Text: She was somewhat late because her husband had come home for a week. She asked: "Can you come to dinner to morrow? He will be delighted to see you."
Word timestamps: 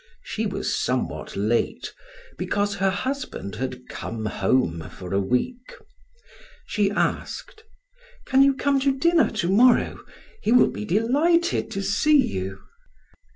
She 0.23 0.47
was 0.47 0.75
somewhat 0.75 1.35
late 1.35 1.93
because 2.35 2.73
her 2.77 2.89
husband 2.89 3.57
had 3.57 3.87
come 3.87 4.25
home 4.25 4.89
for 4.89 5.13
a 5.13 5.19
week. 5.21 5.75
She 6.65 6.89
asked: 6.89 7.63
"Can 8.25 8.41
you 8.41 8.55
come 8.55 8.79
to 8.79 8.97
dinner 8.97 9.29
to 9.29 9.47
morrow? 9.47 9.99
He 10.41 10.51
will 10.51 10.71
be 10.71 10.85
delighted 10.85 11.69
to 11.69 11.83
see 11.83 12.17
you." 12.19 12.63